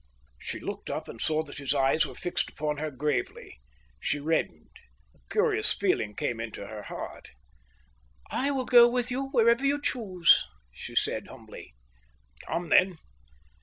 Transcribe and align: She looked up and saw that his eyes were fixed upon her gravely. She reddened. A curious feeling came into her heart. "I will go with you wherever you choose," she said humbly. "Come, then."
She 0.39 0.59
looked 0.59 0.89
up 0.89 1.07
and 1.07 1.21
saw 1.21 1.43
that 1.43 1.59
his 1.59 1.75
eyes 1.75 2.07
were 2.07 2.15
fixed 2.15 2.49
upon 2.49 2.77
her 2.77 2.89
gravely. 2.89 3.59
She 3.99 4.19
reddened. 4.19 4.71
A 5.13 5.19
curious 5.29 5.73
feeling 5.75 6.15
came 6.15 6.39
into 6.39 6.65
her 6.65 6.81
heart. 6.81 7.29
"I 8.31 8.49
will 8.49 8.65
go 8.65 8.89
with 8.89 9.11
you 9.11 9.27
wherever 9.29 9.63
you 9.63 9.79
choose," 9.79 10.47
she 10.71 10.95
said 10.95 11.27
humbly. 11.27 11.75
"Come, 12.47 12.69
then." 12.69 12.97